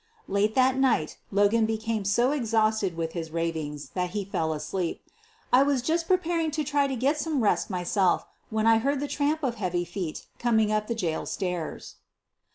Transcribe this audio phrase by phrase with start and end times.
[0.27, 4.99] Late that night Logan became so exhausted with his ravings that he fell asleep.
[5.53, 9.07] I was just preparing to try to get some rest myself when I heard the
[9.07, 11.97] tramp of heavy feet coming up the jail stairs.